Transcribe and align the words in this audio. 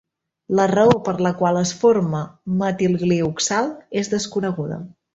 La 0.59 0.63
raó 0.71 0.95
per 1.09 1.13
la 1.25 1.33
qual 1.43 1.59
es 1.61 1.75
forma 1.83 2.23
metilglioxal 2.65 3.73
és 4.05 4.15
desconeguda. 4.19 4.87